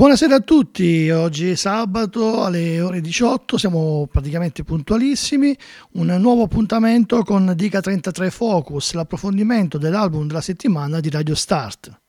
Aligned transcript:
Buonasera 0.00 0.36
a 0.36 0.40
tutti, 0.40 1.10
oggi 1.10 1.50
è 1.50 1.54
sabato 1.56 2.42
alle 2.42 2.80
ore 2.80 3.02
18, 3.02 3.58
siamo 3.58 4.08
praticamente 4.10 4.64
puntualissimi, 4.64 5.54
un 5.92 6.06
nuovo 6.18 6.44
appuntamento 6.44 7.22
con 7.22 7.52
Dica 7.54 7.82
33 7.82 8.30
Focus, 8.30 8.94
l'approfondimento 8.94 9.76
dell'album 9.76 10.26
della 10.26 10.40
settimana 10.40 11.00
di 11.00 11.10
Radio 11.10 11.34
Start. 11.34 12.00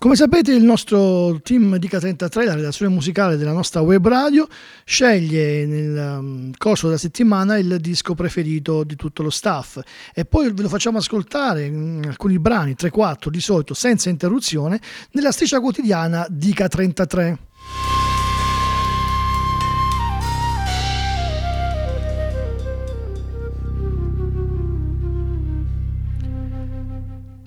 Come 0.00 0.14
sapete 0.14 0.52
il 0.52 0.62
nostro 0.62 1.40
team 1.42 1.76
Dica 1.76 1.98
33, 1.98 2.44
la 2.44 2.54
redazione 2.54 2.94
musicale 2.94 3.36
della 3.36 3.50
nostra 3.50 3.80
web 3.80 4.06
radio, 4.06 4.46
sceglie 4.84 5.66
nel 5.66 6.18
um, 6.20 6.50
corso 6.56 6.86
della 6.86 7.00
settimana 7.00 7.58
il 7.58 7.78
disco 7.80 8.14
preferito 8.14 8.84
di 8.84 8.94
tutto 8.94 9.24
lo 9.24 9.30
staff 9.30 9.80
e 10.14 10.24
poi 10.24 10.52
ve 10.52 10.62
lo 10.62 10.68
facciamo 10.68 10.98
ascoltare 10.98 11.64
in 11.64 12.04
alcuni 12.06 12.38
brani, 12.38 12.76
3-4 12.78 13.28
di 13.28 13.40
solito, 13.40 13.74
senza 13.74 14.08
interruzione, 14.08 14.80
nella 15.10 15.32
striscia 15.32 15.58
quotidiana 15.58 16.24
Dica 16.30 16.68
33. 16.68 17.38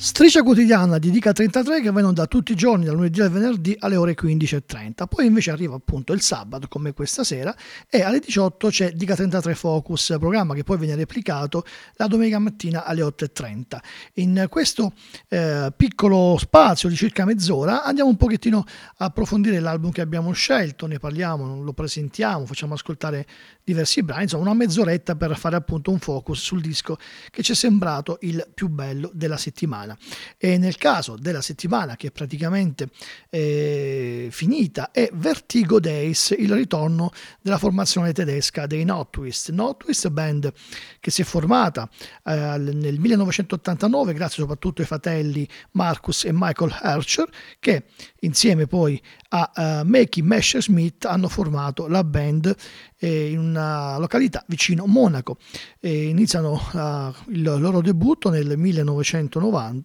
Striscia 0.03 0.41
quotidiana 0.41 0.97
di 0.97 1.11
Dica 1.11 1.31
33 1.31 1.79
che 1.79 1.91
va 1.91 1.99
in 1.99 2.07
onda 2.07 2.25
tutti 2.25 2.53
i 2.53 2.55
giorni 2.55 2.85
dal 2.85 2.95
lunedì 2.95 3.21
al 3.21 3.29
venerdì 3.29 3.75
alle 3.77 3.97
ore 3.97 4.15
15.30. 4.19 5.05
Poi 5.07 5.27
invece 5.27 5.51
arriva 5.51 5.75
appunto 5.75 6.11
il 6.13 6.21
sabato 6.21 6.67
come 6.67 6.91
questa 6.91 7.23
sera 7.23 7.55
e 7.87 8.01
alle 8.01 8.17
18 8.17 8.69
c'è 8.69 8.93
Dica 8.93 9.13
33 9.13 9.53
Focus, 9.53 10.15
programma 10.17 10.55
che 10.55 10.63
poi 10.63 10.79
viene 10.79 10.95
replicato 10.95 11.63
la 11.97 12.07
domenica 12.07 12.39
mattina 12.39 12.83
alle 12.83 13.03
8.30. 13.03 13.77
In 14.13 14.47
questo 14.49 14.93
eh, 15.27 15.71
piccolo 15.77 16.35
spazio 16.39 16.89
di 16.89 16.95
circa 16.95 17.23
mezz'ora 17.23 17.83
andiamo 17.83 18.09
un 18.09 18.17
pochettino 18.17 18.65
a 18.97 19.05
approfondire 19.05 19.59
l'album 19.59 19.91
che 19.91 20.01
abbiamo 20.01 20.31
scelto, 20.31 20.87
ne 20.87 20.97
parliamo, 20.97 21.61
lo 21.61 21.73
presentiamo, 21.73 22.47
facciamo 22.47 22.73
ascoltare 22.73 23.27
diversi 23.63 24.01
brani, 24.01 24.23
insomma 24.23 24.45
una 24.45 24.55
mezz'oretta 24.55 25.15
per 25.15 25.37
fare 25.37 25.57
appunto 25.57 25.91
un 25.91 25.99
focus 25.99 26.41
sul 26.41 26.59
disco 26.59 26.97
che 27.29 27.43
ci 27.43 27.51
è 27.51 27.55
sembrato 27.55 28.17
il 28.21 28.49
più 28.51 28.67
bello 28.67 29.11
della 29.13 29.37
settimana 29.37 29.90
settimana. 29.91 29.97
E 30.37 30.57
nel 30.57 30.77
caso 30.77 31.15
della 31.17 31.41
settimana 31.41 31.95
che 31.95 32.07
è 32.07 32.11
praticamente 32.11 32.89
eh, 33.29 34.27
finita 34.31 34.91
è 34.91 35.09
Vertigo 35.13 35.79
Days, 35.79 36.35
il 36.37 36.51
ritorno 36.51 37.11
della 37.41 37.57
formazione 37.57 38.13
tedesca 38.13 38.65
dei 38.65 38.83
Notwist. 38.83 39.51
Notwist, 39.51 40.09
band 40.09 40.51
che 40.99 41.11
si 41.11 41.21
è 41.21 41.25
formata 41.25 41.89
eh, 42.25 42.57
nel 42.57 42.99
1989 42.99 44.13
grazie 44.13 44.41
soprattutto 44.41 44.81
ai 44.81 44.87
fratelli 44.87 45.47
Marcus 45.71 46.25
e 46.25 46.31
Michael 46.33 46.77
Hercher 46.81 47.29
che 47.59 47.85
insieme 48.21 48.67
poi 48.67 49.01
a 49.33 49.51
uh, 49.53 49.61
eh, 49.61 49.83
Mackie 49.83 50.23
Messerschmitt 50.23 51.05
hanno 51.05 51.29
formato 51.29 51.87
la 51.87 52.03
band 52.03 52.53
eh, 52.97 53.31
in 53.31 53.39
una 53.39 53.97
località 53.97 54.43
vicino 54.47 54.85
Monaco. 54.85 55.37
E 55.79 56.05
iniziano 56.07 56.53
uh, 56.53 57.31
il 57.31 57.41
loro 57.41 57.81
debutto 57.81 58.29
nel 58.29 58.57
1990, 58.57 59.80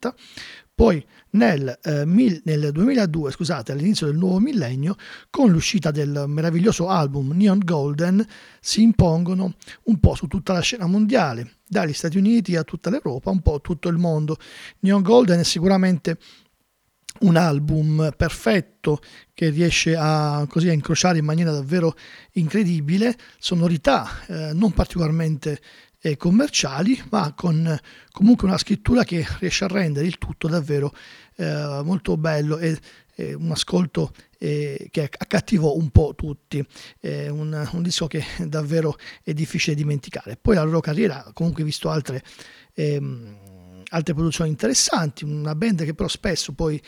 poi 0.76 1.02
nel, 1.30 1.78
eh, 1.82 2.04
mil, 2.04 2.42
nel, 2.44 2.70
2002, 2.70 3.30
scusate, 3.30 3.72
all'inizio 3.72 4.06
del 4.06 4.16
nuovo 4.16 4.38
millennio, 4.38 4.96
con 5.30 5.50
l'uscita 5.50 5.90
del 5.90 6.24
meraviglioso 6.26 6.88
album 6.88 7.32
Neon 7.32 7.60
Golden, 7.64 8.24
si 8.60 8.82
impongono 8.82 9.54
un 9.84 9.98
po' 9.98 10.14
su 10.14 10.26
tutta 10.26 10.52
la 10.52 10.60
scena 10.60 10.86
mondiale, 10.86 11.52
dagli 11.66 11.94
Stati 11.94 12.18
Uniti 12.18 12.56
a 12.56 12.62
tutta 12.62 12.90
l'Europa, 12.90 13.30
un 13.30 13.40
po' 13.40 13.60
tutto 13.62 13.88
il 13.88 13.96
mondo. 13.96 14.36
Neon 14.80 15.00
Golden 15.00 15.40
è 15.40 15.44
sicuramente 15.44 16.18
un 17.20 17.36
album 17.36 18.12
perfetto 18.16 19.00
che 19.32 19.48
riesce 19.48 19.96
a, 19.96 20.44
così, 20.48 20.68
a 20.68 20.72
incrociare 20.72 21.18
in 21.18 21.24
maniera 21.24 21.50
davvero 21.50 21.94
incredibile 22.32 23.16
sonorità 23.38 24.06
eh, 24.26 24.52
non 24.52 24.72
particolarmente 24.72 25.60
eh, 26.00 26.16
commerciali, 26.16 27.02
ma 27.10 27.32
con 27.34 27.78
comunque 28.10 28.46
una 28.46 28.58
scrittura 28.58 29.04
che 29.04 29.26
riesce 29.38 29.64
a 29.64 29.68
rendere 29.68 30.06
il 30.06 30.18
tutto 30.18 30.48
davvero 30.48 30.92
eh, 31.36 31.80
molto 31.84 32.16
bello 32.16 32.58
e, 32.58 32.78
e 33.14 33.34
un 33.34 33.50
ascolto 33.50 34.12
eh, 34.38 34.88
che 34.90 35.02
accattivò 35.02 35.74
un 35.74 35.90
po' 35.90 36.14
tutti, 36.14 36.64
un, 37.00 37.68
un, 37.72 37.82
disco 37.82 38.06
che 38.06 38.24
davvero 38.46 38.96
è 39.22 39.32
difficile 39.32 39.74
dimenticare. 39.74 40.38
Poi 40.40 40.54
la 40.54 40.62
loro 40.62 40.80
carriera, 40.80 41.30
comunque 41.32 41.64
visto 41.64 41.90
altre... 41.90 42.22
Ehm, 42.74 43.54
altre 43.90 44.14
produzioni 44.14 44.50
interessanti, 44.50 45.24
una 45.24 45.54
band 45.54 45.84
che 45.84 45.94
però 45.94 46.08
spesso 46.08 46.52
poi 46.52 46.80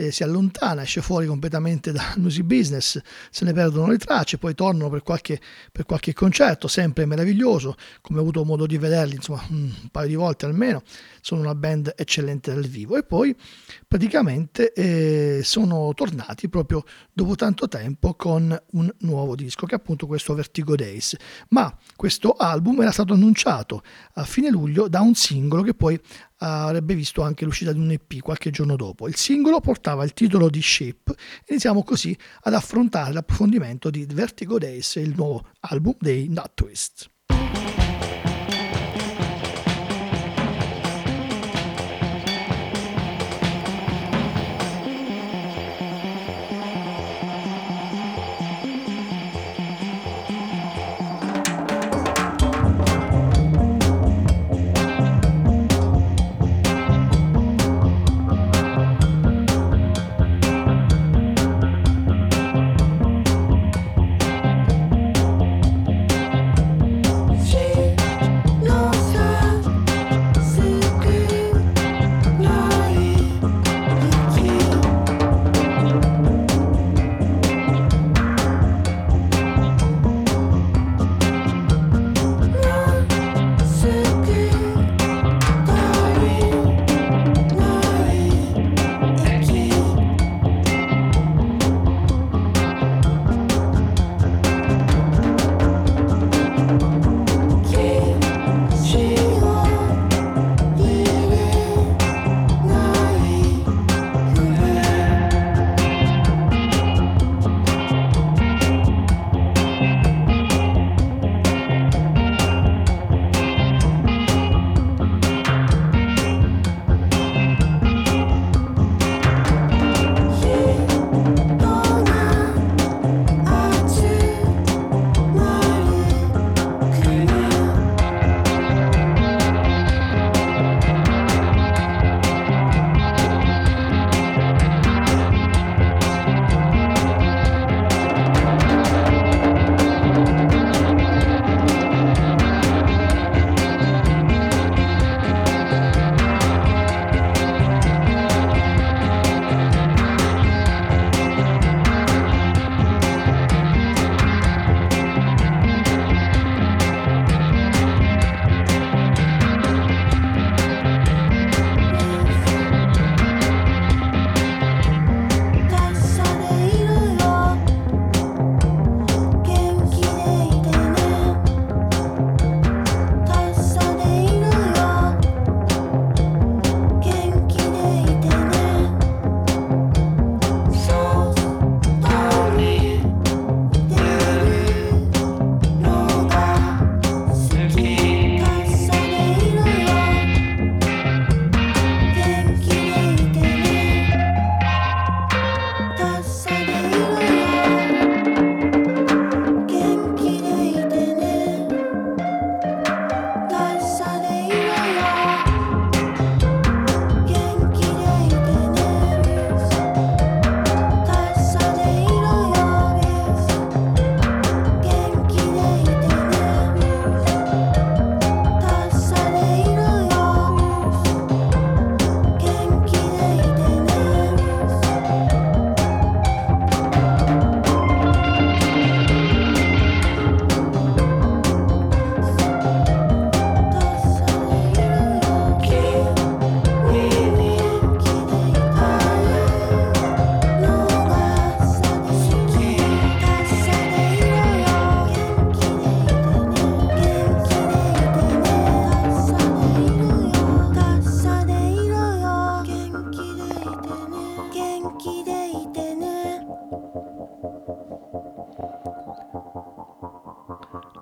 eh, 0.00 0.12
si 0.12 0.22
allontana, 0.22 0.82
esce 0.82 1.02
fuori 1.02 1.26
completamente 1.26 1.90
dal 1.90 2.12
music 2.18 2.44
business, 2.44 3.00
se 3.30 3.44
ne 3.44 3.52
perdono 3.52 3.88
le 3.88 3.98
tracce, 3.98 4.38
poi 4.38 4.54
tornano 4.54 4.88
per 4.88 5.02
qualche, 5.02 5.40
per 5.72 5.86
qualche 5.86 6.12
concerto, 6.12 6.68
sempre 6.68 7.04
meraviglioso, 7.04 7.74
come 8.00 8.20
ho 8.20 8.22
avuto 8.22 8.44
modo 8.44 8.64
di 8.64 8.78
vederli 8.78 9.16
insomma 9.16 9.44
un 9.50 9.72
paio 9.90 10.06
di 10.06 10.14
volte 10.14 10.46
almeno, 10.46 10.84
sono 11.20 11.40
una 11.40 11.56
band 11.56 11.94
eccellente 11.96 12.54
dal 12.54 12.64
vivo. 12.64 12.96
E 12.96 13.02
poi 13.02 13.34
praticamente 13.88 14.72
eh, 14.74 15.40
sono 15.42 15.92
tornati 15.94 16.50
proprio 16.50 16.84
dopo 17.10 17.34
tanto 17.34 17.66
tempo 17.68 18.14
con 18.14 18.56
un 18.72 18.94
nuovo 18.98 19.34
disco 19.34 19.64
che 19.64 19.74
è 19.74 19.78
appunto 19.78 20.06
questo 20.06 20.34
Vertigo 20.34 20.76
Days, 20.76 21.16
ma 21.48 21.74
questo 21.96 22.32
album 22.32 22.82
era 22.82 22.92
stato 22.92 23.14
annunciato 23.14 23.82
a 24.14 24.24
fine 24.24 24.50
luglio 24.50 24.88
da 24.88 25.00
un 25.00 25.14
singolo 25.14 25.62
che 25.62 25.72
poi 25.72 25.98
avrebbe 26.40 26.94
visto 26.94 27.22
anche 27.22 27.46
l'uscita 27.46 27.72
di 27.72 27.80
un 27.80 27.90
EP 27.90 28.20
qualche 28.20 28.50
giorno 28.50 28.76
dopo. 28.76 29.08
Il 29.08 29.16
singolo 29.16 29.60
portava 29.60 30.04
il 30.04 30.12
titolo 30.12 30.50
di 30.50 30.60
Ship 30.60 31.08
e 31.08 31.46
iniziamo 31.48 31.82
così 31.82 32.16
ad 32.42 32.52
affrontare 32.52 33.12
l'approfondimento 33.12 33.88
di 33.88 34.06
Vertigo 34.06 34.58
Days, 34.58 34.96
il 34.96 35.14
nuovo 35.16 35.48
album 35.60 35.96
dei 35.98 36.28
Nut 36.28 37.17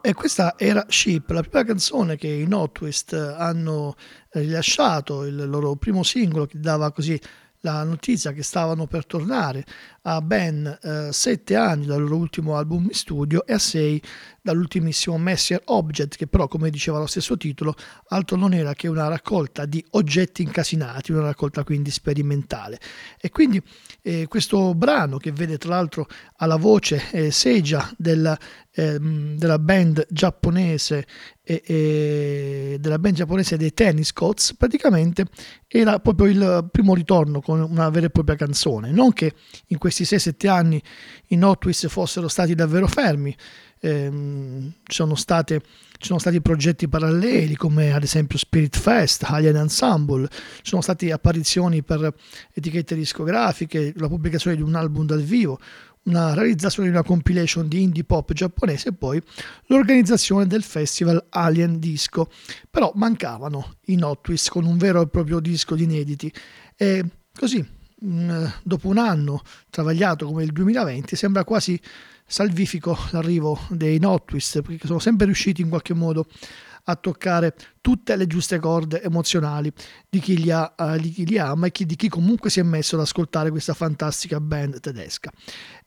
E 0.07 0.15
questa 0.15 0.57
era 0.57 0.87
Ship, 0.89 1.29
la 1.31 1.43
prima 1.43 1.65
canzone 1.65 2.15
che 2.17 2.29
i 2.29 2.47
No 2.47 2.71
hanno 3.11 3.97
rilasciato, 4.31 5.25
il 5.25 5.49
loro 5.49 5.75
primo 5.75 6.05
singolo 6.05 6.47
che 6.47 6.61
dava 6.61 6.93
così 6.93 7.21
la 7.63 7.83
notizia 7.83 8.31
che 8.31 8.45
stavano 8.45 8.87
per 8.87 9.05
tornare 9.05 9.65
a 10.09 10.21
ben 10.21 10.79
eh, 10.83 11.09
sette 11.13 11.57
anni 11.57 11.87
dal 11.87 12.01
loro 12.01 12.17
ultimo 12.17 12.57
album 12.57 12.85
in 12.85 12.95
studio 12.95 13.45
e 13.45 13.53
a 13.53 13.59
sei 13.59 14.01
dall'ultimissimo 14.41 15.19
Messier 15.19 15.61
Object, 15.65 16.15
che 16.17 16.29
però, 16.29 16.47
come 16.47 16.71
diceva 16.71 16.99
lo 16.99 17.07
stesso 17.07 17.37
titolo, 17.37 17.75
altro 18.11 18.37
non 18.37 18.55
era 18.55 18.75
che 18.75 18.87
una 18.87 19.09
raccolta 19.09 19.67
di 19.67 19.85
oggetti 19.91 20.43
incasinati, 20.43 21.11
una 21.11 21.23
raccolta 21.23 21.65
quindi 21.65 21.91
sperimentale. 21.91 22.79
E 23.21 23.31
quindi 23.31 23.61
eh, 24.03 24.29
questo 24.29 24.73
brano, 24.77 25.17
che 25.17 25.33
vede 25.33 25.59
tra 25.59 25.71
l'altro 25.71 26.07
alla 26.37 26.55
voce 26.55 27.03
eh, 27.11 27.33
Seija 27.33 27.93
della, 27.99 28.39
ehm, 28.73 29.37
della 29.37 29.59
band 29.59 30.07
giapponese 30.09 31.07
della 31.47 32.99
band 32.99 33.15
giapponese 33.15 33.57
dei 33.57 33.73
Tennis 33.73 34.13
Coats, 34.13 34.57
praticamente 34.57 35.27
era 35.69 36.01
proprio 36.01 36.27
il 36.27 36.69
primo 36.73 36.93
ritorno 36.93 37.41
con 37.41 37.61
una 37.61 37.89
vera 37.89 38.07
e 38.07 38.11
propria 38.11 38.35
canzone. 38.35 38.91
Non 38.91 39.13
che 39.13 39.33
in 39.69 39.79
questi 39.79 39.96
6-7 40.05 40.49
anni 40.49 40.83
i 41.29 41.37
Notwist 41.37 41.89
fossero 41.89 42.29
stati 42.29 42.55
davvero 42.55 42.87
fermi, 42.87 43.35
ehm, 43.81 44.73
sono 44.87 45.15
state, 45.15 45.61
ci 45.99 46.07
sono 46.07 46.19
stati 46.19 46.41
progetti 46.41 46.89
paralleli 46.89 47.57
come 47.57 47.93
ad 47.93 48.03
esempio 48.03 48.39
Spirit 48.39 48.77
Fest, 48.79 49.25
Alien 49.25 49.57
Ensemble, 49.57 50.29
ci 50.29 50.63
sono 50.71 50.83
state 50.83 51.13
apparizioni 51.13 51.83
per 51.83 52.13
etichette 52.53 52.95
discografiche, 52.95 53.93
la 53.97 54.09
pubblicazione 54.09 54.57
di 54.57 54.63
un 54.63 54.75
album 54.75 55.07
dal 55.07 55.23
vivo, 55.23 55.59
una 56.07 56.35
realizzazione 56.35 56.89
di 56.89 56.95
una 56.95 57.05
compilation 57.05 57.69
di 57.69 57.83
indie 57.83 58.05
pop 58.05 58.33
giapponese 58.33 58.91
e 58.91 58.93
poi 58.93 59.21
l'organizzazione 59.67 60.47
del 60.47 60.63
festival 60.63 61.27
Alien 61.31 61.79
Disco. 61.79 62.31
Però 62.71 62.93
mancavano 62.95 63.75
i 63.87 63.97
Notwist 63.97 64.51
con 64.51 64.65
un 64.65 64.77
vero 64.77 65.03
e 65.03 65.09
proprio 65.09 65.41
disco 65.41 65.75
di 65.75 65.83
inediti. 65.83 66.33
E 66.77 67.05
così 67.35 67.76
dopo 67.99 68.89
un 68.89 68.99
anno 68.99 69.43
travagliato 69.71 70.27
come 70.27 70.45
il 70.45 70.53
2020 70.53 71.17
sembra 71.17 71.45
quasi 71.45 71.81
salvifico 72.27 72.97
l'arrivo 73.11 73.59
dei 73.71 73.99
Notwist 73.99 74.61
perché 74.61 74.87
sono 74.87 74.99
sempre 74.99 75.27
riusciti 75.27 75.63
in 75.63 75.69
qualche 75.69 75.95
modo 75.95 76.27
a 76.89 76.97
toccare 76.97 77.55
tutte 77.81 78.17
le 78.17 78.27
giuste 78.27 78.59
corde 78.59 79.03
emozionali 79.03 79.73
di 80.09 80.21
chi 80.21 80.37
li, 80.39 80.51
ha, 80.51 80.73
uh, 80.77 80.99
di 80.99 81.11
chi 81.11 81.27
li 81.27 81.39
ama 81.39 81.67
e 81.67 81.73
chi, 81.73 81.85
di 81.85 81.97
chi 81.97 82.09
comunque 82.09 82.51
si 82.51 82.61
è 82.61 82.63
messo 82.63 82.97
ad 82.97 83.03
ascoltare 83.03 83.51
questa 83.51 83.75
fantastica 83.75 84.41
band 84.41 84.79
tedesca. 84.81 85.31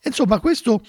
Insomma, 0.04 0.39
questo 0.39 0.82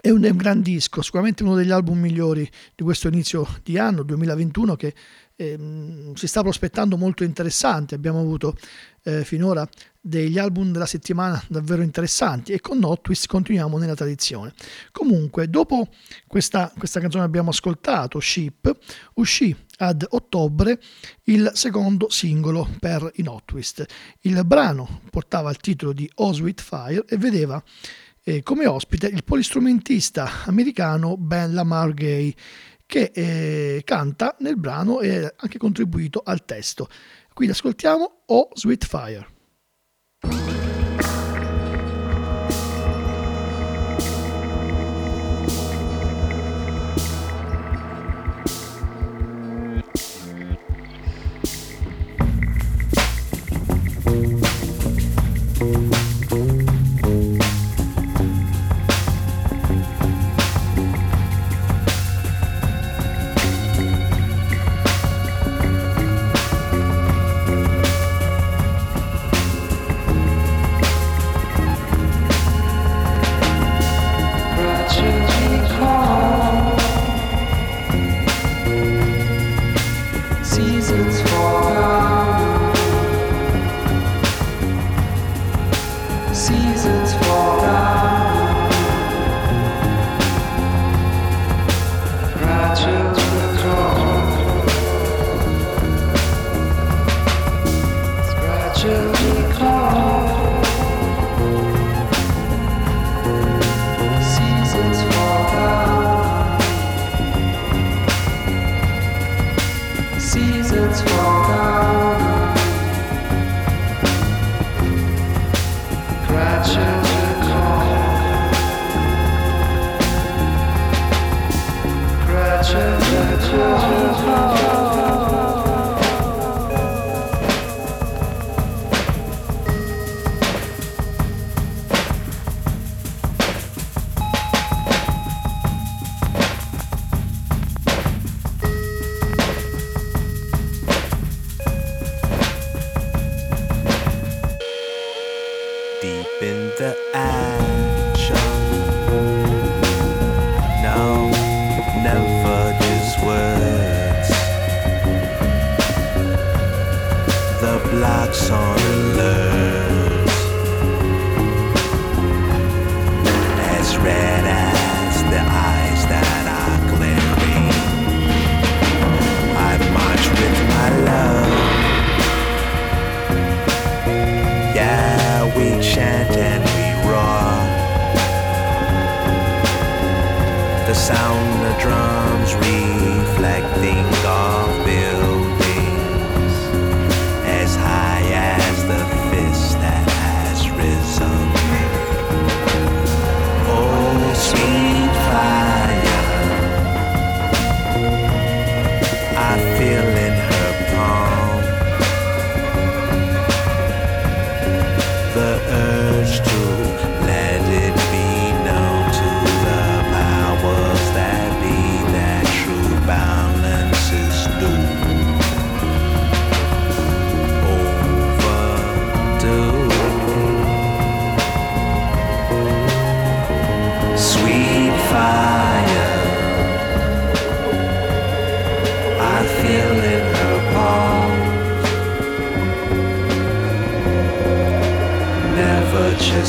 è 0.00 0.10
un, 0.10 0.22
è 0.22 0.30
un 0.30 0.36
gran 0.36 0.62
disco, 0.62 1.02
sicuramente 1.02 1.42
uno 1.42 1.54
degli 1.54 1.70
album 1.70 1.98
migliori 1.98 2.48
di 2.74 2.82
questo 2.82 3.08
inizio 3.08 3.46
di 3.62 3.78
anno 3.78 4.02
2021 4.02 4.76
che 4.76 4.94
ehm, 5.36 6.14
si 6.14 6.26
sta 6.26 6.40
prospettando 6.42 6.96
molto 6.96 7.24
interessante. 7.24 7.94
Abbiamo 7.94 8.20
avuto 8.20 8.56
eh, 9.02 9.24
finora 9.24 9.68
degli 10.06 10.38
album 10.38 10.70
della 10.70 10.84
settimana 10.84 11.42
davvero 11.48 11.80
interessanti 11.80 12.52
e 12.52 12.60
con 12.60 12.78
Notwist 12.78 13.26
continuiamo 13.26 13.78
nella 13.78 13.94
tradizione. 13.94 14.52
Comunque, 14.92 15.48
dopo 15.48 15.88
questa, 16.26 16.70
questa 16.76 17.00
canzone 17.00 17.24
abbiamo 17.24 17.48
ascoltato, 17.48 18.20
Ship, 18.20 18.70
uscì 19.14 19.56
ad 19.78 20.06
ottobre 20.10 20.78
il 21.24 21.50
secondo 21.54 22.10
singolo 22.10 22.68
per 22.78 23.10
i 23.14 23.22
Notwist. 23.22 23.86
Il 24.20 24.44
brano 24.44 25.00
portava 25.08 25.48
il 25.48 25.56
titolo 25.56 25.94
di 25.94 26.08
Oh 26.16 26.34
Sweet 26.34 26.60
Fire 26.60 27.04
e 27.08 27.16
vedeva 27.16 27.62
eh, 28.22 28.42
come 28.42 28.66
ospite 28.66 29.06
il 29.06 29.24
polistrumentista 29.24 30.44
americano 30.44 31.16
Ben 31.16 31.54
Lamar 31.54 31.94
Gay 31.94 32.34
che 32.84 33.10
eh, 33.14 33.80
canta 33.84 34.36
nel 34.40 34.58
brano 34.58 35.00
e 35.00 35.24
ha 35.24 35.32
anche 35.34 35.56
contribuito 35.56 36.20
al 36.22 36.44
testo. 36.44 36.90
Quindi 37.32 37.54
ascoltiamo 37.54 38.24
Oh 38.26 38.50
Sweet 38.52 38.84
Fire. 38.84 39.32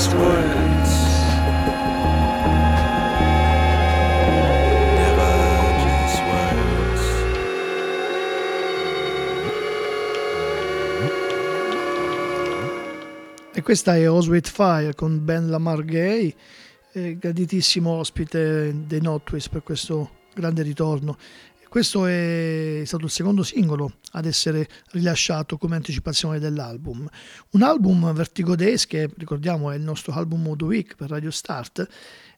Just 0.05 0.17
words. 0.17 1.03
E 13.53 13.62
questa 13.62 13.95
è 13.95 14.09
Oswald 14.09 14.47
Fire 14.47 14.93
con 14.93 15.24
Ben 15.24 15.50
Lamar 15.50 15.83
Gay, 15.85 16.35
eh, 16.91 17.17
graditissimo 17.17 17.89
ospite 17.89 18.74
dei 18.85 19.01
Notwist 19.01 19.50
per 19.50 19.63
questo 19.63 20.09
grande 20.33 20.62
ritorno. 20.62 21.17
Questo 21.75 22.05
è 22.05 22.84
stato 22.86 23.03
il 23.03 23.12
secondo 23.12 23.44
singolo 23.44 23.98
ad 24.12 24.25
essere 24.25 24.65
rilasciato 24.91 25.58
come 25.58 25.75
anticipazione 25.75 26.39
dell'album. 26.39 27.05
Un 27.50 27.62
album 27.63 28.13
vertigodesco, 28.13 28.88
che 28.88 29.10
ricordiamo 29.17 29.72
è 29.72 29.75
il 29.75 29.82
nostro 29.82 30.13
album 30.13 30.55
the 30.55 30.63
week 30.63 30.96
per 30.96 31.10
Radio 31.10 31.32
Start, 31.32 31.86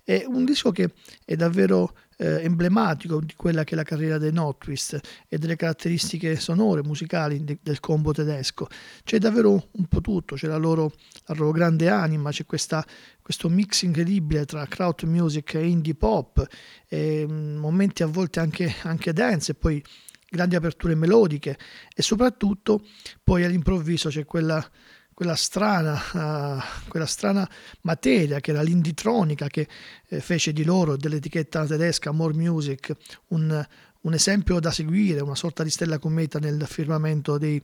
è 0.04 0.24
un 0.26 0.44
disco 0.44 0.72
che 0.72 0.92
è 1.24 1.36
davvero 1.36 1.94
eh, 2.18 2.44
emblematico 2.44 3.20
di 3.20 3.34
quella 3.36 3.64
che 3.64 3.74
è 3.74 3.76
la 3.76 3.84
carriera 3.84 4.18
dei 4.18 4.32
Notwist 4.32 5.00
e 5.28 5.38
delle 5.38 5.56
caratteristiche 5.56 6.38
sonore, 6.38 6.82
musicali 6.82 7.44
de- 7.44 7.60
del 7.62 7.80
combo 7.80 8.12
tedesco. 8.12 8.68
C'è 9.04 9.20
davvero 9.20 9.68
un 9.72 9.86
po' 9.86 10.02
tutto, 10.02 10.36
c'è 10.36 10.48
la 10.48 10.58
loro, 10.58 10.94
la 11.26 11.36
loro 11.36 11.52
grande 11.52 11.90
anima, 11.90 12.32
c'è 12.32 12.46
questa, 12.46 12.86
questo 13.28 13.50
mix 13.50 13.82
incredibile 13.82 14.46
tra 14.46 14.66
crowd 14.68 15.02
music 15.04 15.56
e 15.56 15.68
indie 15.68 15.96
pop, 15.96 16.48
e, 16.88 17.26
mm, 17.30 17.58
momenti 17.58 18.02
a 18.02 18.06
volte 18.06 18.40
anche, 18.40 18.74
anche 18.84 19.12
dance 19.12 19.52
e 19.52 19.56
poi 19.56 19.84
grandi 20.30 20.56
aperture 20.56 20.96
melodiche 20.96 21.58
e 21.94 22.02
soprattutto 22.02 22.86
poi 23.22 23.44
all'improvviso 23.44 24.08
c'è 24.08 24.24
quella 24.24 24.66
quella 25.14 25.36
strana, 25.36 25.96
uh, 26.14 26.62
quella 26.88 27.06
strana 27.06 27.50
materia 27.82 28.40
che 28.40 28.52
era 28.52 28.62
l'inditronica 28.62 29.48
che 29.48 29.68
eh, 30.08 30.22
fece 30.22 30.54
di 30.54 30.64
loro, 30.64 30.96
dell'etichetta 30.96 31.66
tedesca 31.66 32.12
More 32.12 32.34
Music, 32.36 32.96
un, 33.30 33.66
un, 34.08 34.14
esempio 34.14 34.60
da 34.60 34.72
seguire, 34.72 35.22
una 35.22 35.36
sorta 35.36 35.64
di 35.64 35.70
stella 35.70 36.00
cometa 36.00 36.40
nel 36.40 36.66
firmamento 36.66 37.38
dei 37.38 37.62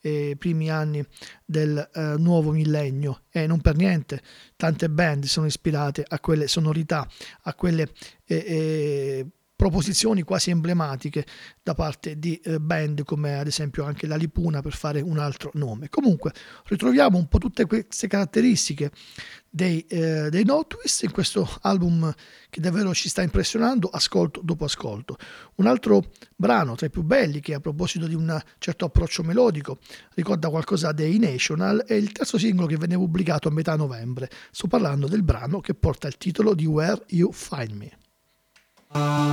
eh, 0.00 0.34
primi 0.38 0.70
anni 0.70 1.04
del 1.44 1.90
eh, 1.92 2.14
nuovo 2.18 2.52
millennio. 2.52 3.22
E 3.30 3.46
non 3.46 3.60
per 3.60 3.76
niente 3.76 4.22
tante 4.56 4.88
band 4.88 5.24
sono 5.24 5.46
ispirate 5.46 6.04
a 6.06 6.18
quelle 6.20 6.48
sonorità, 6.48 7.06
a 7.42 7.54
quelle 7.54 7.88
eh, 8.24 8.36
eh, 8.36 9.26
proposizioni 9.62 10.22
quasi 10.22 10.50
emblematiche 10.50 11.24
da 11.62 11.72
parte 11.74 12.18
di 12.18 12.34
eh, 12.38 12.58
band 12.58 13.04
come 13.04 13.38
ad 13.38 13.46
esempio 13.46 13.84
anche 13.84 14.08
la 14.08 14.16
Lipuna 14.16 14.60
per 14.60 14.72
fare 14.72 15.00
un 15.00 15.18
altro 15.18 15.52
nome. 15.54 15.88
Comunque 15.88 16.32
ritroviamo 16.64 17.16
un 17.16 17.28
po' 17.28 17.38
tutte 17.38 17.64
queste 17.66 18.08
caratteristiche 18.08 18.90
dei, 19.48 19.86
eh, 19.86 20.30
dei 20.30 20.44
Notwist 20.44 21.04
in 21.04 21.12
questo 21.12 21.48
album 21.60 22.12
che 22.50 22.60
davvero 22.60 22.92
ci 22.92 23.08
sta 23.08 23.22
impressionando 23.22 23.86
ascolto 23.86 24.40
dopo 24.42 24.64
ascolto. 24.64 25.16
Un 25.56 25.66
altro 25.68 26.10
brano 26.34 26.74
tra 26.74 26.86
i 26.86 26.90
più 26.90 27.04
belli 27.04 27.38
che 27.38 27.54
a 27.54 27.60
proposito 27.60 28.08
di 28.08 28.16
un 28.16 28.36
certo 28.58 28.86
approccio 28.86 29.22
melodico 29.22 29.78
ricorda 30.14 30.50
qualcosa 30.50 30.90
dei 30.90 31.20
National 31.20 31.84
è 31.86 31.94
il 31.94 32.10
terzo 32.10 32.36
singolo 32.36 32.66
che 32.66 32.78
venne 32.78 32.96
pubblicato 32.96 33.46
a 33.46 33.52
metà 33.52 33.76
novembre. 33.76 34.28
Sto 34.50 34.66
parlando 34.66 35.06
del 35.06 35.22
brano 35.22 35.60
che 35.60 35.74
porta 35.74 36.08
il 36.08 36.16
titolo 36.16 36.52
di 36.52 36.66
Where 36.66 37.04
You 37.10 37.30
Find 37.30 37.70
Me. 37.70 38.00
あ。 38.94 39.32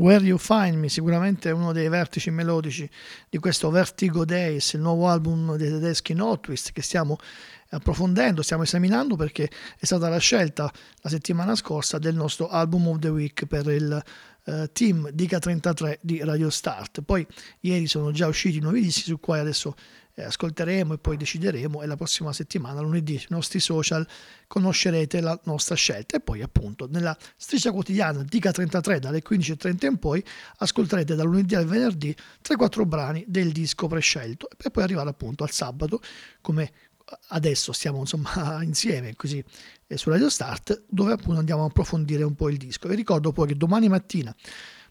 Where 0.00 0.24
You 0.24 0.38
Find 0.38 0.76
Me, 0.76 0.88
sicuramente 0.88 1.50
uno 1.50 1.72
dei 1.72 1.90
vertici 1.90 2.30
melodici 2.30 2.88
di 3.28 3.36
questo 3.36 3.68
Vertigo 3.68 4.24
Days, 4.24 4.72
il 4.72 4.80
nuovo 4.80 5.08
album 5.08 5.56
dei 5.56 5.68
tedeschi 5.68 6.14
Notwist 6.14 6.72
che 6.72 6.80
stiamo 6.80 7.18
approfondendo, 7.68 8.40
stiamo 8.40 8.62
esaminando 8.62 9.14
perché 9.16 9.50
è 9.78 9.84
stata 9.84 10.08
la 10.08 10.16
scelta 10.16 10.72
la 11.02 11.08
settimana 11.10 11.54
scorsa 11.54 11.98
del 11.98 12.14
nostro 12.14 12.48
album 12.48 12.88
of 12.88 12.98
the 12.98 13.10
week 13.10 13.44
per 13.44 13.66
il 13.68 14.02
uh, 14.44 14.72
team 14.72 15.10
Dica 15.10 15.38
33 15.38 15.98
di 16.00 16.24
Radio 16.24 16.48
Start. 16.48 17.02
Poi 17.02 17.26
ieri 17.60 17.86
sono 17.86 18.10
già 18.10 18.26
usciti 18.26 18.58
nuovi 18.58 18.80
dischi 18.80 19.02
su 19.02 19.20
cui 19.20 19.38
adesso 19.38 19.76
eh, 20.14 20.24
ascolteremo 20.24 20.94
e 20.94 20.98
poi 20.98 21.16
decideremo 21.16 21.82
e 21.82 21.86
la 21.86 21.96
prossima 21.96 22.32
settimana, 22.32 22.80
lunedì, 22.80 23.18
sui 23.18 23.28
nostri 23.30 23.60
social 23.60 24.06
conoscerete 24.46 25.20
la 25.20 25.38
nostra 25.44 25.74
scelta 25.74 26.16
e 26.16 26.20
poi 26.20 26.42
appunto 26.42 26.88
nella 26.90 27.16
striscia 27.36 27.70
quotidiana 27.70 28.22
Dica 28.22 28.50
33 28.50 28.98
dalle 28.98 29.22
15.30 29.22 29.86
in 29.86 29.98
poi 29.98 30.24
ascolterete 30.58 31.14
dal 31.14 31.26
lunedì 31.26 31.54
al 31.54 31.66
venerdì 31.66 32.14
3-4 32.42 32.86
brani 32.86 33.24
del 33.28 33.52
disco 33.52 33.86
prescelto 33.86 34.48
per 34.56 34.70
poi 34.70 34.82
arrivare 34.82 35.10
appunto 35.10 35.44
al 35.44 35.50
sabato 35.50 36.00
come 36.40 36.72
adesso 37.28 37.72
stiamo 37.72 37.98
insomma 37.98 38.62
insieme 38.62 39.14
così 39.16 39.42
eh, 39.86 39.96
su 39.96 40.10
Radio 40.10 40.28
Start 40.28 40.84
dove 40.88 41.12
appunto 41.12 41.38
andiamo 41.38 41.62
a 41.62 41.66
approfondire 41.66 42.22
un 42.22 42.34
po' 42.34 42.48
il 42.48 42.56
disco. 42.56 42.88
Vi 42.88 42.94
ricordo 42.94 43.32
poi 43.32 43.48
che 43.48 43.56
domani 43.56 43.88
mattina 43.88 44.34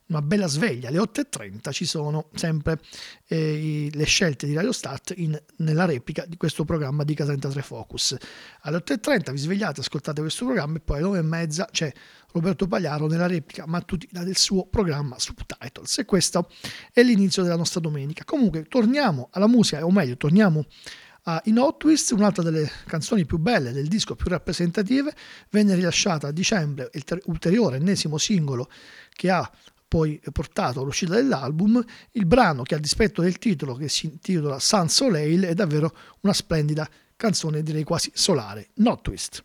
una 0.09 0.21
bella 0.21 0.47
sveglia 0.47 0.89
alle 0.89 0.99
8.30 0.99 1.71
ci 1.71 1.85
sono 1.85 2.29
sempre 2.33 2.79
eh, 3.27 3.89
le 3.91 4.03
scelte 4.05 4.47
di 4.47 4.53
Radio 4.53 4.71
Start 4.71 5.13
in, 5.17 5.39
nella 5.57 5.85
replica 5.85 6.25
di 6.25 6.35
questo 6.35 6.65
programma 6.65 7.03
di 7.03 7.13
K33 7.13 7.61
Focus. 7.61 8.17
Alle 8.61 8.77
8.30 8.77 9.31
vi 9.31 9.37
svegliate, 9.37 9.81
ascoltate 9.81 10.21
questo 10.21 10.45
programma 10.45 10.77
e 10.77 10.79
poi 10.79 11.01
alle 11.01 11.21
9.30 11.21 11.65
c'è 11.71 11.91
Roberto 12.31 12.67
Pagliaro 12.67 13.07
nella 13.07 13.27
replica 13.27 13.65
mattutina 13.67 14.23
del 14.23 14.37
suo 14.37 14.65
programma 14.65 15.17
Subtitles 15.19 15.99
e 15.99 16.05
questo 16.05 16.49
è 16.91 17.03
l'inizio 17.03 17.43
della 17.43 17.55
nostra 17.55 17.79
domenica. 17.79 18.23
Comunque 18.23 18.63
torniamo 18.63 19.29
alla 19.31 19.47
musica, 19.47 19.85
o 19.85 19.91
meglio 19.91 20.17
torniamo 20.17 20.65
a 21.23 21.39
In 21.45 21.59
Hot 21.59 21.77
Twist, 21.77 22.11
un'altra 22.11 22.41
delle 22.41 22.69
canzoni 22.87 23.25
più 23.25 23.37
belle 23.37 23.71
del 23.71 23.87
disco, 23.87 24.15
più 24.15 24.29
rappresentative, 24.29 25.13
venne 25.51 25.75
rilasciata 25.75 26.27
a 26.27 26.31
dicembre, 26.31 26.89
ulteriore 27.25 27.77
ennesimo 27.77 28.17
singolo 28.17 28.69
che 29.13 29.29
ha 29.29 29.51
poi 29.89 30.21
portato 30.31 30.79
all'uscita 30.81 31.15
dell'album, 31.15 31.83
il 32.11 32.25
brano 32.25 32.61
che 32.61 32.75
a 32.75 32.77
dispetto 32.77 33.21
del 33.21 33.39
titolo 33.39 33.73
che 33.73 33.89
si 33.89 34.05
intitola 34.05 34.59
Sun 34.59 34.87
Soleil 34.87 35.43
è 35.43 35.53
davvero 35.55 35.91
una 36.21 36.33
splendida 36.33 36.87
canzone 37.17 37.63
direi 37.63 37.83
quasi 37.83 38.11
solare, 38.13 38.69
Not 38.75 39.01
Twist. 39.01 39.43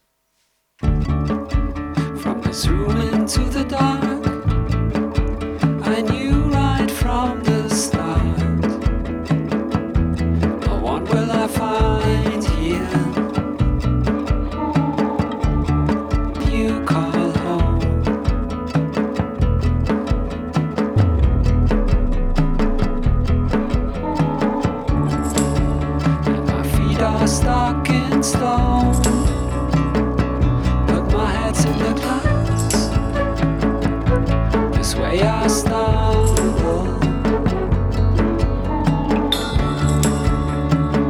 From 0.76 2.40
the 2.40 4.13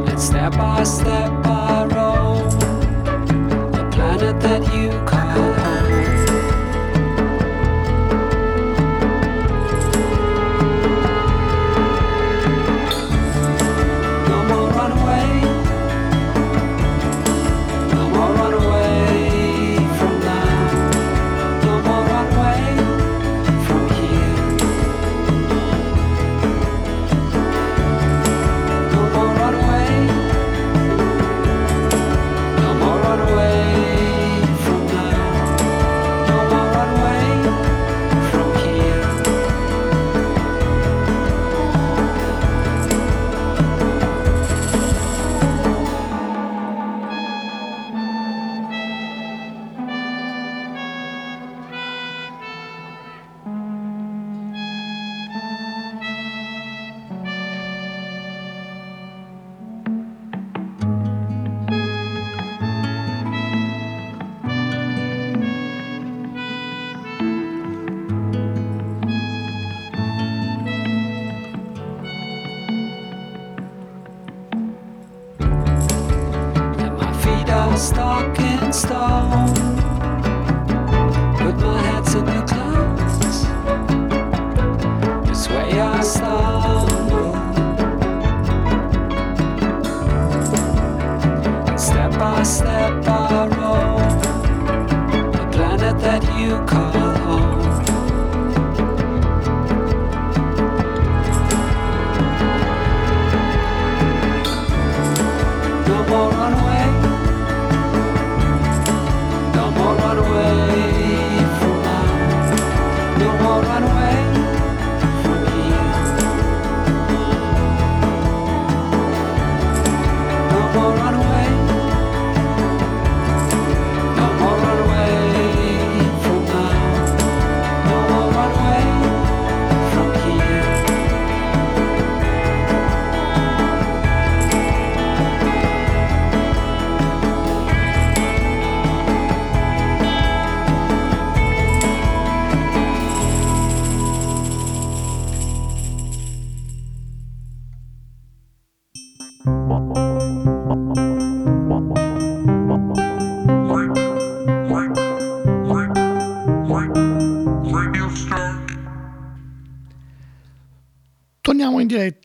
And 0.07 0.21
step 0.21 0.51
by 0.51 0.83
step. 0.83 1.44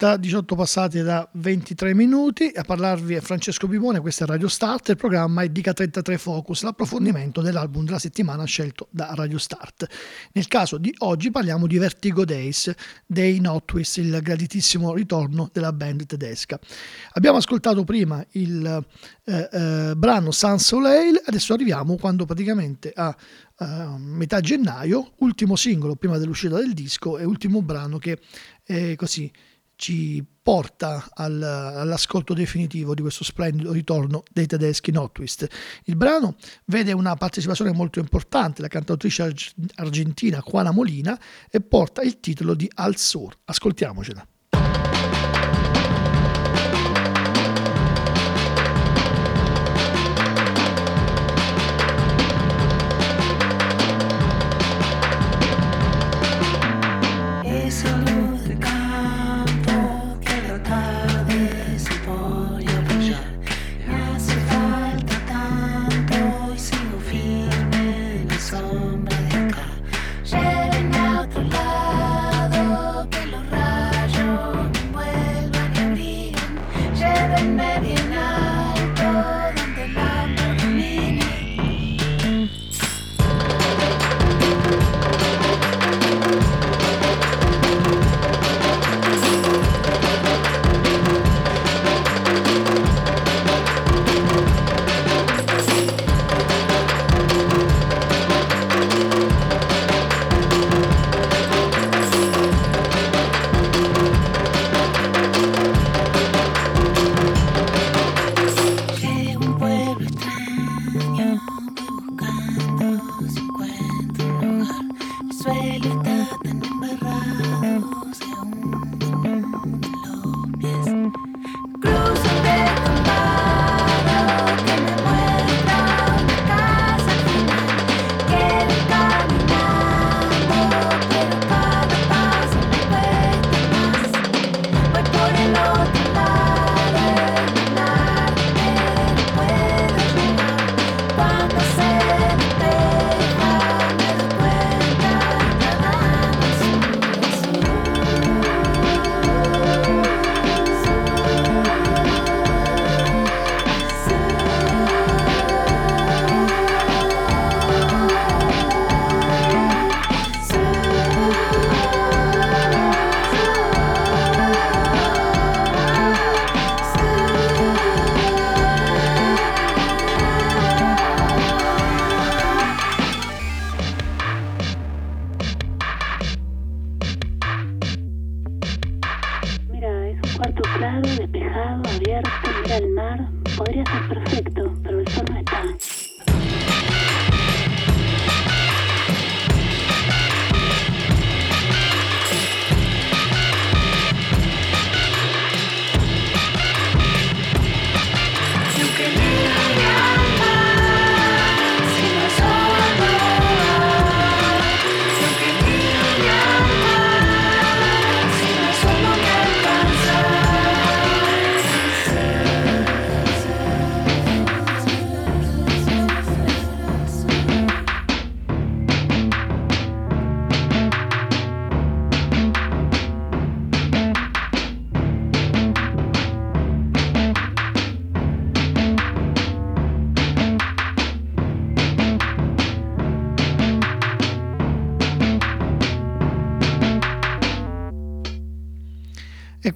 Diretta, 0.01 0.17
18 0.17 0.55
passati 0.55 1.03
da 1.03 1.29
23 1.33 1.93
minuti, 1.95 2.51
a 2.55 2.63
parlarvi 2.63 3.15
è 3.15 3.21
Francesco 3.21 3.69
Pipone, 3.69 4.01
questo 4.01 4.25
è 4.25 4.27
Radio 4.27 4.49
Start, 4.49 4.89
il 4.89 4.97
programma 4.97 5.43
è 5.43 5.51
Dica 5.51 5.75
33 5.75 6.17
Focus, 6.17 6.63
l'approfondimento 6.63 7.43
dell'album 7.43 7.85
della 7.85 7.99
settimana 7.99 8.45
scelto 8.45 8.89
da 8.91 9.13
Radio 9.15 9.37
Start. 9.37 9.87
Nel 10.33 10.49
caso 10.49 10.79
di 10.79 10.95
oggi 11.01 11.31
parliamo 11.31 11.67
di 11.67 11.77
Vertigo 11.77 12.25
Days 12.25 12.73
dei 13.05 13.41
Notwist, 13.41 13.99
il 13.99 14.19
graditissimo 14.23 14.95
ritorno 14.95 15.51
della 15.53 15.73
band 15.73 16.07
tedesca. 16.07 16.59
Abbiamo 17.13 17.37
ascoltato 17.37 17.85
prima 17.85 18.25
il 18.33 18.85
eh, 19.25 19.49
eh, 19.53 19.93
brano 19.97 20.31
Sun 20.31 20.59
Soleil, 20.59 21.21
adesso 21.27 21.53
arriviamo 21.53 21.97
quando 21.97 22.25
praticamente 22.25 22.91
a 22.95 23.15
eh, 23.59 23.67
metà 23.99 24.41
gennaio, 24.41 25.13
ultimo 25.19 25.57
singolo 25.57 25.95
prima 25.97 26.17
dell'uscita 26.17 26.57
del 26.57 26.73
disco 26.73 27.19
e 27.19 27.25
ultimo 27.25 27.61
brano 27.61 27.99
che 27.99 28.19
eh, 28.65 28.97
così 28.97 29.31
ci 29.81 30.23
porta 30.43 31.09
al- 31.15 31.43
all'ascolto 31.43 32.35
definitivo 32.35 32.93
di 32.95 33.01
questo 33.01 33.25
splendido 33.25 33.73
ritorno 33.73 34.25
dei 34.31 34.47
tedeschi 34.47 34.91
Notwist. 34.91 35.49
Il 35.85 35.97
brano 35.97 36.37
vede 36.67 36.93
una 36.93 37.15
partecipazione 37.15 37.73
molto 37.73 37.99
importante, 37.99 38.61
la 38.61 38.69
cantautrice 38.69 39.23
arg- 39.23 39.53
argentina 39.77 40.43
Juana 40.47 40.71
Molina 40.71 41.19
e 41.51 41.63
porta 41.63 42.03
il 42.03 42.21
titolo 42.21 42.53
di 42.53 42.71
Al 42.75 42.97
Sur. 42.97 43.35
Ascoltiamocela. 43.47 44.27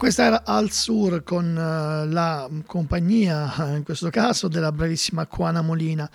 Questa 0.04 0.26
era 0.26 0.44
Al 0.44 0.70
Sur 0.70 1.22
con 1.22 1.56
eh, 1.56 2.06
la 2.12 2.46
compagnia, 2.66 3.50
in 3.74 3.84
questo 3.84 4.10
caso, 4.10 4.48
della 4.48 4.70
bravissima 4.70 5.26
Juana 5.34 5.62
Molina. 5.62 6.10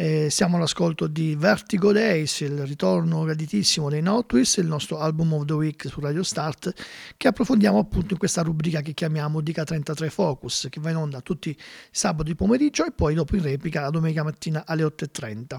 Eh, 0.00 0.30
siamo 0.30 0.56
all'ascolto 0.56 1.06
di 1.06 1.34
Vertigo 1.34 1.92
Days, 1.92 2.40
il 2.40 2.64
ritorno 2.64 3.22
graditissimo 3.22 3.90
dei 3.90 4.00
Notwist, 4.00 4.56
il 4.56 4.66
nostro 4.66 4.98
album 4.98 5.34
of 5.34 5.44
the 5.44 5.52
week 5.52 5.88
su 5.90 6.00
Radio 6.00 6.22
Start, 6.22 6.72
che 7.18 7.28
approfondiamo 7.28 7.78
appunto 7.78 8.14
in 8.14 8.18
questa 8.18 8.40
rubrica 8.40 8.80
che 8.80 8.94
chiamiamo 8.94 9.42
Dica 9.42 9.62
33 9.62 10.08
Focus, 10.08 10.68
che 10.70 10.80
va 10.80 10.88
in 10.88 10.96
onda 10.96 11.20
tutti 11.20 11.50
i 11.50 11.56
sabati 11.90 12.34
pomeriggio 12.34 12.86
e 12.86 12.92
poi 12.92 13.12
dopo 13.12 13.36
in 13.36 13.42
replica 13.42 13.82
la 13.82 13.90
domenica 13.90 14.22
mattina 14.22 14.64
alle 14.64 14.84
8.30. 14.84 15.58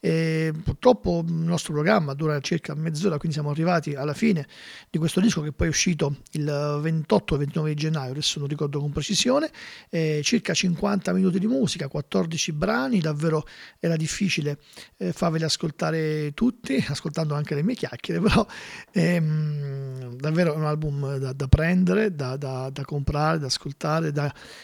Eh, 0.00 0.52
purtroppo 0.62 1.24
il 1.26 1.32
nostro 1.32 1.72
programma 1.72 2.12
dura 2.12 2.38
circa 2.40 2.74
mezz'ora, 2.74 3.16
quindi 3.16 3.32
siamo 3.32 3.48
arrivati 3.48 3.94
alla 3.94 4.12
fine 4.12 4.46
di 4.90 4.98
questo 4.98 5.18
disco 5.20 5.40
che 5.40 5.52
poi 5.52 5.68
è 5.68 5.70
uscito 5.70 6.16
il 6.32 6.44
28-29 6.44 7.64
di 7.68 7.74
gennaio, 7.74 8.10
adesso 8.10 8.38
non 8.38 8.48
ricordo 8.48 8.80
con 8.80 8.92
precisione, 8.92 9.50
eh, 9.88 10.20
circa 10.22 10.52
50 10.52 11.10
minuti 11.14 11.38
di 11.38 11.46
musica, 11.46 11.88
14 11.88 12.52
brani, 12.52 13.00
davvero 13.00 13.46
era 13.80 13.96
difficile 13.96 14.58
eh, 14.96 15.12
farveli 15.12 15.44
ascoltare 15.44 16.32
tutti, 16.34 16.82
ascoltando 16.88 17.34
anche 17.34 17.54
le 17.54 17.62
mie 17.62 17.74
chiacchiere, 17.74 18.20
però 18.22 18.46
ehm, 18.92 20.16
davvero 20.16 20.54
è 20.54 20.56
un 20.56 20.64
album 20.64 21.16
da, 21.16 21.32
da 21.32 21.46
prendere, 21.48 22.14
da, 22.14 22.36
da- 22.36 22.70
da 22.70 22.84
comprare, 22.84 23.38
da 23.38 23.46
ascoltare 23.46 24.12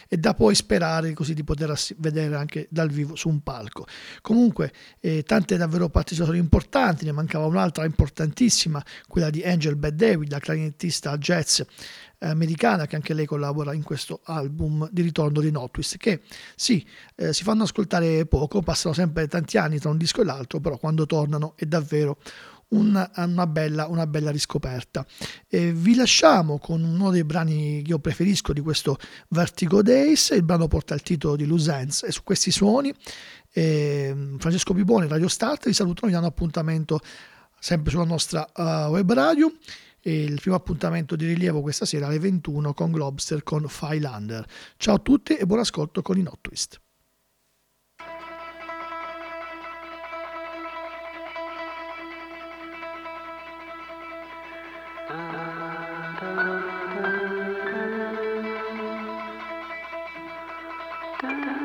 e 0.07 0.17
da 0.17 0.33
poi 0.33 0.55
sperare 0.55 1.13
così 1.13 1.33
di 1.33 1.43
poter 1.43 1.69
assi- 1.69 1.95
vedere 1.97 2.35
anche 2.35 2.67
dal 2.69 2.89
vivo 2.89 3.15
su 3.15 3.29
un 3.29 3.41
palco. 3.41 3.85
Comunque 4.21 4.71
eh, 4.99 5.23
tante 5.23 5.57
davvero 5.57 5.89
partecipazioni 5.89 6.39
importanti, 6.39 7.05
ne 7.05 7.11
mancava 7.11 7.45
un'altra 7.45 7.85
importantissima, 7.85 8.83
quella 9.07 9.29
di 9.29 9.43
Angel 9.43 9.75
Bad 9.75 9.95
David, 9.95 10.31
la 10.31 10.39
clarinettista 10.39 11.17
jazz 11.17 11.61
americana 12.29 12.87
che 12.87 12.95
anche 12.95 13.13
lei 13.13 13.25
collabora 13.25 13.73
in 13.73 13.83
questo 13.83 14.21
album 14.23 14.87
di 14.91 15.01
ritorno 15.01 15.41
di 15.41 15.51
Notwist 15.51 15.97
che 15.97 16.21
sì, 16.55 16.85
eh, 17.15 17.33
si 17.33 17.43
fanno 17.43 17.63
ascoltare 17.63 18.25
poco, 18.25 18.61
passano 18.61 18.93
sempre 18.93 19.27
tanti 19.27 19.57
anni 19.57 19.79
tra 19.79 19.89
un 19.89 19.97
disco 19.97 20.21
e 20.21 20.25
l'altro, 20.25 20.59
però 20.59 20.77
quando 20.77 21.05
tornano 21.05 21.53
è 21.55 21.65
davvero 21.65 22.17
una, 22.69 23.09
una 23.15 23.47
bella, 23.47 23.87
una 23.87 24.07
bella 24.07 24.31
riscoperta. 24.31 25.05
E 25.47 25.71
vi 25.71 25.95
lasciamo 25.95 26.57
con 26.57 26.83
uno 26.83 27.11
dei 27.11 27.23
brani 27.23 27.81
che 27.83 27.89
io 27.89 27.99
preferisco 27.99 28.53
di 28.53 28.61
questo 28.61 28.97
Vertigo 29.29 29.81
Days, 29.81 30.29
il 30.31 30.43
brano 30.43 30.67
porta 30.67 30.93
il 30.93 31.01
titolo 31.01 31.35
di 31.35 31.43
Ends 31.43 32.03
e 32.03 32.11
su 32.11 32.23
questi 32.23 32.51
suoni 32.51 32.93
eh, 33.57 34.13
Francesco 34.37 34.73
Pipone, 34.73 35.07
Radio 35.07 35.29
Start, 35.29 35.67
vi 35.67 35.73
salutano, 35.73 36.07
vi 36.07 36.13
danno 36.13 36.27
appuntamento 36.27 36.99
sempre 37.57 37.89
sulla 37.89 38.03
nostra 38.03 38.45
uh, 38.53 38.91
web 38.91 39.11
radio 39.13 39.51
il 40.11 40.39
primo 40.39 40.55
appuntamento 40.55 41.15
di 41.15 41.25
rilievo 41.25 41.61
questa 41.61 41.85
sera 41.85 42.07
alle 42.07 42.19
21 42.19 42.73
con 42.73 42.91
Globster 42.91 43.43
con 43.43 43.67
Filander. 43.67 44.45
Ciao 44.77 44.95
a 44.95 44.99
tutti 44.99 45.35
e 45.35 45.45
buon 45.45 45.59
ascolto 45.59 46.01
con 46.01 46.17
i 46.17 46.21
Not 46.21 46.37
Twist. 46.41 46.79
Da 61.21 61.64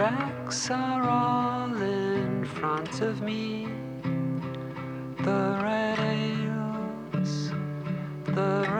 tracks 0.00 0.70
are 0.70 1.06
all 1.06 1.76
in 1.82 2.42
front 2.46 3.02
of 3.02 3.20
me. 3.20 3.68
The 5.18 5.60
rails, 5.62 7.50
the 8.24 8.66
rails 8.74 8.79